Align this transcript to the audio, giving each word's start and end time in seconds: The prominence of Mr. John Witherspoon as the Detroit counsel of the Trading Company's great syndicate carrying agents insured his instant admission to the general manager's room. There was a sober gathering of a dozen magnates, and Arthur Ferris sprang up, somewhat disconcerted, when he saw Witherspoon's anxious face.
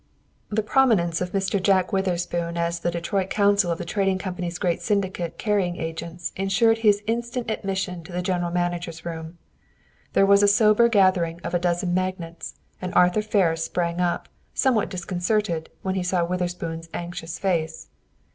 The 0.49 0.63
prominence 0.63 1.21
of 1.21 1.31
Mr. 1.31 1.61
John 1.61 1.83
Witherspoon 1.91 2.57
as 2.57 2.79
the 2.79 2.89
Detroit 2.89 3.29
counsel 3.29 3.69
of 3.71 3.77
the 3.77 3.85
Trading 3.85 4.17
Company's 4.17 4.57
great 4.57 4.81
syndicate 4.81 5.37
carrying 5.37 5.77
agents 5.77 6.31
insured 6.35 6.79
his 6.79 7.03
instant 7.05 7.51
admission 7.51 8.03
to 8.05 8.11
the 8.11 8.23
general 8.23 8.49
manager's 8.49 9.05
room. 9.05 9.37
There 10.13 10.25
was 10.25 10.41
a 10.41 10.47
sober 10.47 10.87
gathering 10.89 11.39
of 11.43 11.53
a 11.53 11.59
dozen 11.59 11.93
magnates, 11.93 12.55
and 12.81 12.95
Arthur 12.95 13.21
Ferris 13.21 13.63
sprang 13.63 13.99
up, 14.01 14.27
somewhat 14.55 14.89
disconcerted, 14.89 15.69
when 15.83 15.93
he 15.93 16.01
saw 16.01 16.25
Witherspoon's 16.25 16.89
anxious 16.95 17.37
face. 17.37 17.89